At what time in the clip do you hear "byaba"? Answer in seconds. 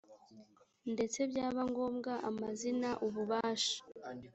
1.31-1.61